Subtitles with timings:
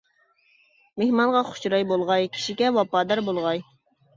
[1.01, 3.63] مېھمانغا خۇش چىراي بولغاي، كىشىگە ۋاپادار بولغاي.